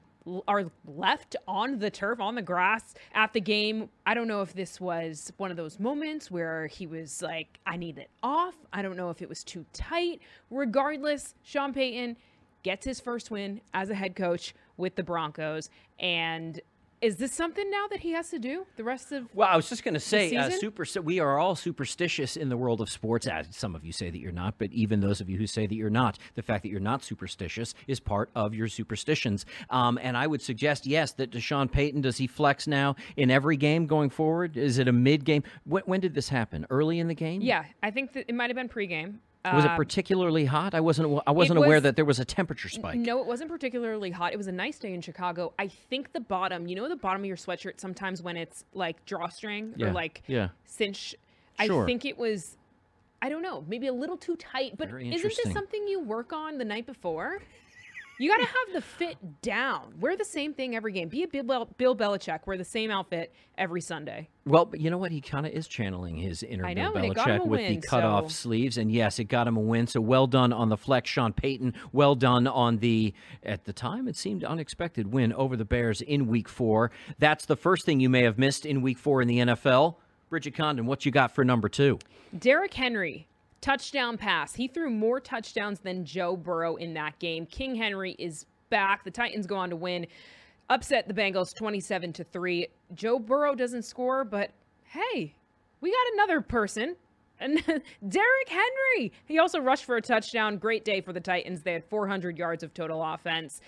[0.46, 3.88] are left on the turf, on the grass at the game.
[4.07, 7.77] I don't know if this was one of those moments where he was like, I
[7.77, 8.55] need it off.
[8.72, 10.20] I don't know if it was too tight.
[10.51, 12.16] Regardless, Sean Payton
[12.62, 15.70] gets his first win as a head coach with the Broncos.
[15.98, 16.61] And
[17.03, 19.69] is this something now that he has to do the rest of Well, I was
[19.69, 20.87] just going to say, uh, super.
[21.03, 23.27] We are all superstitious in the world of sports.
[23.27, 25.67] As some of you say that you're not, but even those of you who say
[25.67, 29.45] that you're not, the fact that you're not superstitious is part of your superstitions.
[29.69, 33.57] Um, and I would suggest, yes, that Deshaun Payton does he flex now in every
[33.57, 34.57] game going forward?
[34.57, 35.43] Is it a mid game?
[35.65, 36.67] When, when did this happen?
[36.71, 37.43] Early in the game?
[37.43, 39.17] Yeah, I think that it might have been pregame.
[39.44, 40.72] Was it Um, particularly hot?
[40.72, 41.20] I wasn't.
[41.26, 42.98] I wasn't aware that there was a temperature spike.
[42.98, 44.33] No, it wasn't particularly hot.
[44.33, 45.52] It was a nice day in Chicago.
[45.59, 49.05] I think the bottom, you know, the bottom of your sweatshirt sometimes when it's like
[49.05, 50.50] drawstring Yeah, or like yeah.
[50.64, 51.16] cinch.
[51.61, 51.83] Sure.
[51.83, 52.57] I think it was,
[53.20, 54.76] I don't know, maybe a little too tight.
[54.78, 57.40] But isn't this something you work on the night before?
[58.22, 59.94] You got to have the fit down.
[59.98, 61.08] Wear the same thing every game.
[61.08, 62.46] Be a Bill, Bill Belichick.
[62.46, 64.28] Wear the same outfit every Sunday.
[64.46, 65.11] Well, but you know what?
[65.11, 67.46] He kind of is channeling his inner I Bill know, and it got him Belichick
[67.48, 69.88] with win, the cut-off so- sleeves, and yes, it got him a win.
[69.88, 71.74] So well done on the flex, Sean Payton.
[71.90, 76.28] Well done on the, at the time, it seemed unexpected win over the Bears in
[76.28, 76.92] Week Four.
[77.18, 79.96] That's the first thing you may have missed in Week Four in the NFL.
[80.30, 81.98] Bridget Condon, what you got for number two?
[82.38, 83.26] Derrick Henry
[83.62, 84.55] touchdown pass.
[84.55, 87.46] He threw more touchdowns than Joe Burrow in that game.
[87.46, 89.05] King Henry is back.
[89.05, 90.07] The Titans go on to win,
[90.68, 92.66] upset the Bengals 27 to 3.
[92.94, 94.51] Joe Burrow doesn't score, but
[94.85, 95.35] hey,
[95.81, 96.96] we got another person.
[97.40, 97.57] And
[98.09, 99.12] Derrick Henry.
[99.27, 100.59] He also rushed for a touchdown.
[100.59, 101.62] Great day for the Titans.
[101.62, 103.61] They had 400 yards of total offense.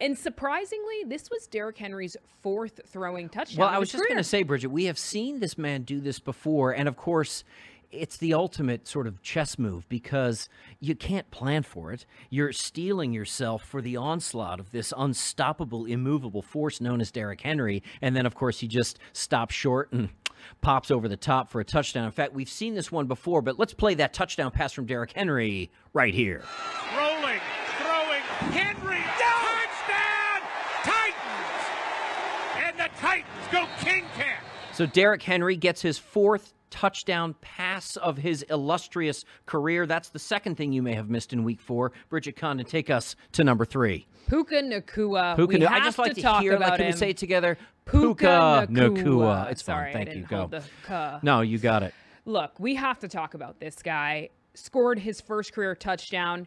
[0.00, 3.66] And surprisingly, this was Derrick Henry's fourth throwing touchdown.
[3.66, 6.18] Well, I was just going to say, Bridget, we have seen this man do this
[6.18, 6.72] before.
[6.72, 7.44] And of course,
[7.92, 10.48] it's the ultimate sort of chess move because
[10.78, 12.06] you can't plan for it.
[12.28, 17.82] You're steeling yourself for the onslaught of this unstoppable, immovable force known as Derrick Henry.
[18.00, 20.10] And then, of course, he just stops short and
[20.60, 22.04] pops over the top for a touchdown.
[22.04, 25.12] In fact, we've seen this one before, but let's play that touchdown pass from Derrick
[25.12, 26.44] Henry right here.
[26.96, 27.40] Rolling,
[27.78, 28.22] throwing,
[28.52, 30.40] Henry, touchdown,
[30.84, 31.66] Titans!
[32.58, 34.42] And the Titans go King Cat.
[34.72, 39.86] So Derrick Henry gets his fourth touchdown pass of his illustrious career.
[39.86, 41.92] That's the second thing you may have missed in week four.
[42.08, 44.06] Bridget Condon, take us to number three.
[44.28, 45.36] Puka Nacua.
[45.36, 45.68] Puka Nacua.
[45.68, 46.92] I just like to, to, talk hear, about like, can him.
[46.92, 47.58] we say it together?
[47.84, 48.96] Puka Nacua.
[48.96, 49.50] Nacua.
[49.50, 50.06] It's Sorry, fine.
[50.06, 50.24] Thank you.
[50.24, 51.18] Go.
[51.22, 51.94] No, you got it.
[52.24, 54.30] Look, we have to talk about this guy.
[54.54, 56.46] Scored his first career touchdown.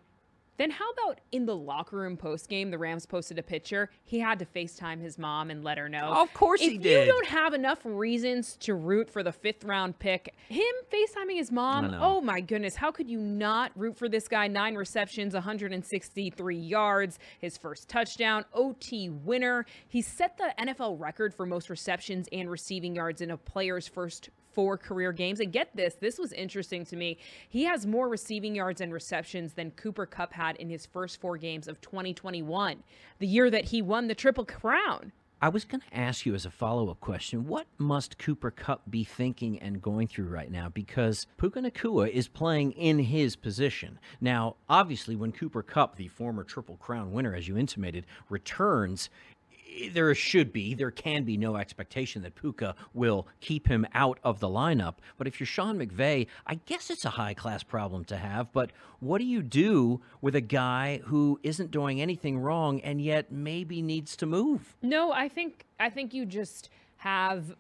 [0.58, 2.70] Then how about in the locker room post game?
[2.72, 3.90] The Rams posted a picture.
[4.04, 6.14] He had to FaceTime his mom and let her know.
[6.14, 7.02] Of course if he did.
[7.02, 11.38] If you don't have enough reasons to root for the fifth round pick, him FaceTiming
[11.38, 14.48] his mom, oh my goodness, how could you not root for this guy?
[14.48, 19.66] Nine receptions, 163 yards, his first touchdown, OT winner.
[19.88, 24.30] He set the NFL record for most receptions and receiving yards in a player's first
[24.54, 25.40] four career games.
[25.40, 27.18] And get this, this was interesting to me.
[27.50, 31.38] He has more receiving yards and receptions than Cooper Kupp had in his first four
[31.38, 32.84] games of 2021,
[33.20, 35.12] the year that he won the Triple Crown.
[35.44, 38.90] I was going to ask you as a follow up question what must Cooper Kupp
[38.90, 40.70] be thinking and going through right now?
[40.70, 44.00] Because Puka Nacua is playing in his position.
[44.22, 49.10] Now, obviously, when Cooper Kupp, the former Triple Crown winner, as you intimated, returns,
[49.74, 54.20] Eh, there should be, there can be no expectation that Puka will keep him out
[54.24, 54.96] of the lineup.
[55.18, 58.52] But if you're Sean McVay, I guess it's a high class problem to have.
[58.52, 63.32] But what do you do with a guy who isn't doing anything wrong and yet
[63.32, 64.76] maybe needs to move?
[64.82, 67.56] No, I think I think you just have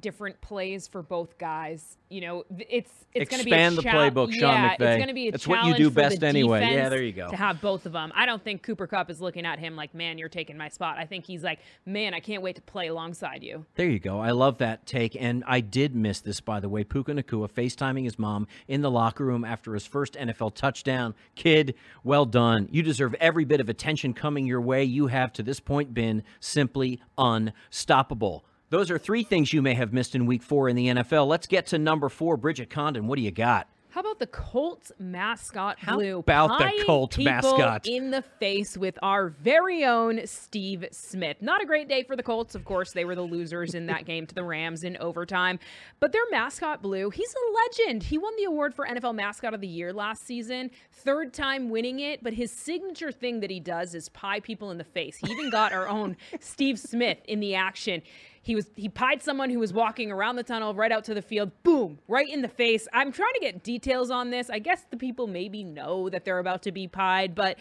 [0.00, 1.96] different plays for both guys.
[2.08, 4.80] You know, it's it's going to be a Expand the chal- playbook, Sean yeah, McVay.
[4.80, 6.60] It's going to be a That's what you do best anyway.
[6.72, 7.30] Yeah, there you go.
[7.30, 9.94] To have both of them, I don't think Cooper Kupp is looking at him like,
[9.94, 12.88] "Man, you're taking my spot." I think he's like, "Man, I can't wait to play
[12.88, 14.20] alongside you." There you go.
[14.20, 15.16] I love that take.
[15.18, 16.84] And I did miss this, by the way.
[16.84, 21.14] Puka Nacua FaceTiming his mom in the locker room after his first NFL touchdown.
[21.34, 22.68] Kid, well done.
[22.70, 24.84] You deserve every bit of attention coming your way.
[24.84, 28.44] You have, to this point, been simply unstoppable.
[28.70, 31.26] Those are three things you may have missed in week four in the NFL.
[31.28, 32.36] Let's get to number four.
[32.36, 33.68] Bridget Condon, what do you got?
[33.90, 36.18] How about the Colts mascot How blue?
[36.18, 37.86] about the Colts mascot?
[37.86, 41.38] in the face with our very own Steve Smith?
[41.40, 42.54] Not a great day for the Colts.
[42.54, 45.58] Of course, they were the losers in that game to the Rams in overtime.
[45.98, 48.02] But their mascot blue, he's a legend.
[48.02, 52.00] He won the award for NFL Mascot of the Year last season, third time winning
[52.00, 52.22] it.
[52.22, 55.16] But his signature thing that he does is pie people in the face.
[55.16, 58.02] He even got our own Steve Smith in the action.
[58.46, 61.20] He was he pied someone who was walking around the tunnel right out to the
[61.20, 61.50] field.
[61.64, 62.86] Boom, right in the face.
[62.92, 64.50] I'm trying to get details on this.
[64.50, 67.58] I guess the people maybe know that they're about to be pied, but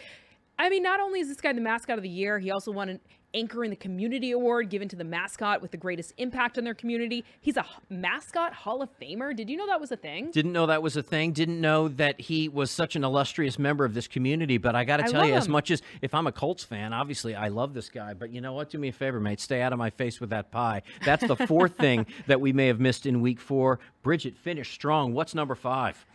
[0.59, 2.89] I mean, not only is this guy the mascot of the year, he also won
[2.89, 2.99] an
[3.35, 6.73] Anchor in the Community Award given to the mascot with the greatest impact on their
[6.73, 7.25] community.
[7.41, 9.35] He's a mascot Hall of Famer.
[9.35, 10.31] Did you know that was a thing?
[10.31, 11.33] Didn't know that was a thing.
[11.33, 14.57] Didn't know that he was such an illustrious member of this community.
[14.57, 17.35] But I got to tell you, as much as if I'm a Colts fan, obviously
[17.35, 18.13] I love this guy.
[18.13, 18.69] But you know what?
[18.69, 19.41] Do me a favor, mate.
[19.41, 20.81] Stay out of my face with that pie.
[21.03, 23.79] That's the fourth thing that we may have missed in week four.
[24.01, 25.13] Bridget finished strong.
[25.13, 26.05] What's number five?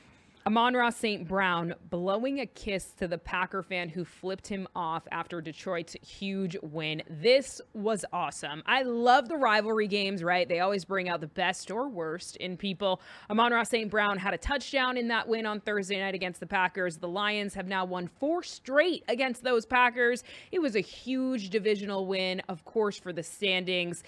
[0.46, 1.29] Amon-Ra St.
[1.29, 6.57] Brown blowing a kiss to the Packer fan who flipped him off after Detroit's huge
[6.62, 7.03] win.
[7.11, 8.62] This was awesome.
[8.64, 10.48] I love the rivalry games, right?
[10.48, 13.03] They always bring out the best or worst in people.
[13.29, 13.90] Amon-Ra St.
[13.90, 16.96] Brown had a touchdown in that win on Thursday night against the Packers.
[16.96, 20.24] The Lions have now won four straight against those Packers.
[20.53, 24.03] It was a huge divisional win, of course, for the standings.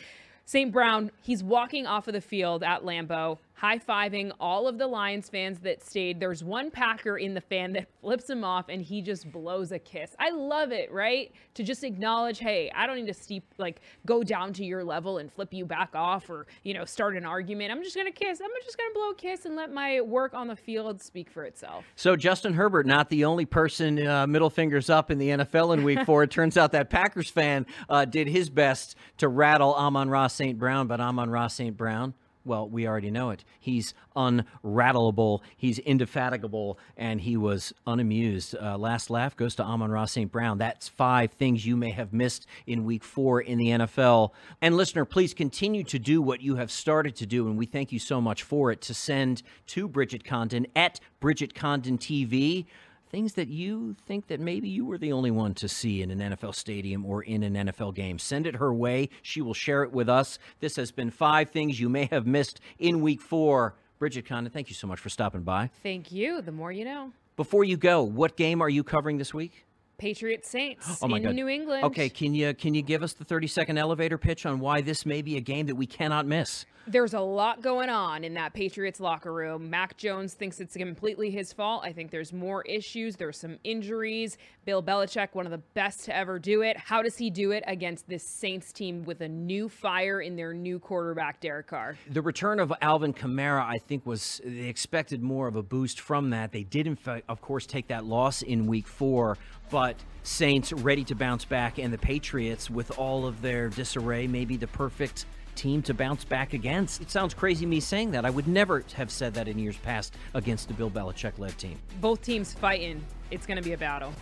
[0.44, 0.72] St.
[0.72, 5.28] Brown, he's walking off of the field at Lambeau, high fiving all of the Lions
[5.28, 6.18] fans that stayed.
[6.18, 9.78] There's one Packer in the fan that flips him off and he just blows a
[9.78, 10.16] kiss.
[10.18, 11.32] I love it, right?
[11.54, 15.18] To just acknowledge, hey, I don't need to steep, like, go down to your level
[15.18, 17.70] and flip you back off or, you know, start an argument.
[17.70, 18.40] I'm just going to kiss.
[18.40, 21.30] I'm just going to blow a kiss and let my work on the field speak
[21.30, 21.84] for itself.
[21.94, 25.84] So Justin Herbert, not the only person uh, middle fingers up in the NFL in
[25.84, 26.24] Week Four.
[26.24, 30.58] it turns out that Packers fan uh, did his best to rattle Amon-Ra St.
[30.58, 31.76] Brown, but Amon-Ra St.
[31.76, 32.14] Brown
[32.44, 33.44] Well, we already know it.
[33.60, 38.56] He's unrattleable, he's indefatigable, and he was unamused.
[38.60, 40.30] Uh, last laugh goes to Amon-Ra St.
[40.30, 40.58] Brown.
[40.58, 44.30] That's five things you may have missed in week four in the NFL.
[44.60, 47.92] And listener, please continue to do what you have started to do, and we thank
[47.92, 52.66] you so much for it to send to Bridget Condon at Bridget Condon TV
[53.12, 56.32] things that you think that maybe you were the only one to see in an
[56.32, 58.18] NFL stadium or in an NFL game.
[58.18, 59.10] Send it her way.
[59.20, 60.38] She will share it with us.
[60.60, 63.74] This has been five things you may have missed in week four.
[63.98, 65.70] Bridget Condon, thank you so much for stopping by.
[65.82, 66.40] Thank you.
[66.40, 67.12] The more you know.
[67.36, 69.64] Before you go, what game are you covering this week?
[70.02, 71.34] Patriot Saints Oh my in God.
[71.36, 71.84] New England.
[71.84, 75.06] Okay, can you can you give us the 30 second elevator pitch on why this
[75.06, 76.66] may be a game that we cannot miss?
[76.88, 79.70] There's a lot going on in that Patriots locker room.
[79.70, 81.84] Mac Jones thinks it's completely his fault.
[81.84, 83.14] I think there's more issues.
[83.14, 84.36] There's some injuries.
[84.64, 86.76] Bill Belichick, one of the best to ever do it.
[86.76, 90.52] How does he do it against this Saints team with a new fire in their
[90.52, 91.96] new quarterback, Derek Carr?
[92.10, 96.30] The return of Alvin Kamara, I think, was they expected more of a boost from
[96.30, 96.50] that.
[96.50, 99.38] They did, in fact, of course, take that loss in Week Four,
[99.72, 104.56] but Saints ready to bounce back, and the Patriots, with all of their disarray, maybe
[104.58, 105.24] the perfect
[105.56, 107.00] team to bounce back against.
[107.00, 108.26] It sounds crazy me saying that.
[108.26, 111.78] I would never have said that in years past against a Bill Belichick-led team.
[112.02, 113.02] Both teams fighting.
[113.30, 114.12] It's going to be a battle.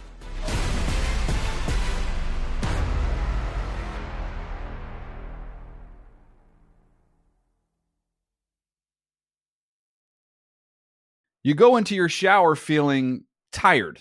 [11.42, 14.00] You go into your shower feeling tired,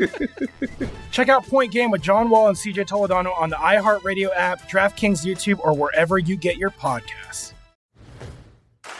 [1.10, 5.24] Check out Point Game with John Wall and CJ Toledano on the iHeartRadio app, DraftKings
[5.24, 7.52] YouTube, or wherever you get your podcasts.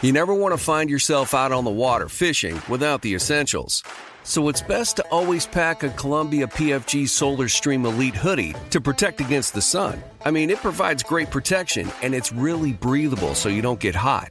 [0.02, 3.82] You never want to find yourself out on the water fishing without the essentials.
[4.22, 9.20] So it's best to always pack a Columbia PFG Solar Stream Elite hoodie to protect
[9.20, 10.02] against the sun.
[10.24, 14.30] I mean, it provides great protection and it's really breathable so you don't get hot.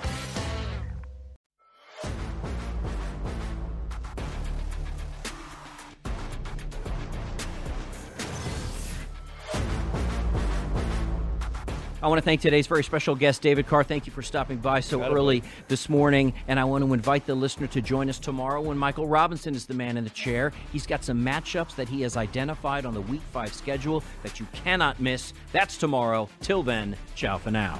[12.03, 13.83] I want to thank today's very special guest, David Carr.
[13.83, 16.33] Thank you for stopping by so early this morning.
[16.47, 19.67] And I want to invite the listener to join us tomorrow when Michael Robinson is
[19.67, 20.51] the man in the chair.
[20.71, 24.47] He's got some matchups that he has identified on the Week 5 schedule that you
[24.51, 25.33] cannot miss.
[25.51, 26.27] That's tomorrow.
[26.41, 27.79] Till then, ciao for now.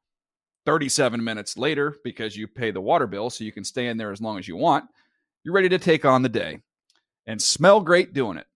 [0.65, 4.11] 37 minutes later, because you pay the water bill so you can stay in there
[4.11, 4.85] as long as you want,
[5.43, 6.59] you're ready to take on the day
[7.25, 8.47] and smell great doing it.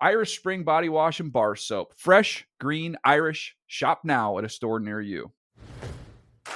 [0.00, 1.94] Irish Spring Body Wash and Bar Soap.
[1.96, 3.56] Fresh, green, Irish.
[3.66, 5.32] Shop now at a store near you.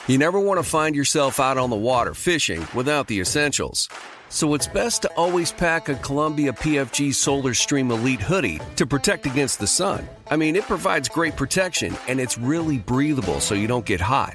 [0.06, 3.88] You never want to find yourself out on the water fishing without the essentials.
[4.28, 9.26] So it's best to always pack a Columbia PFG Solar Stream Elite hoodie to protect
[9.26, 10.08] against the sun.
[10.30, 14.34] I mean, it provides great protection and it's really breathable so you don't get hot.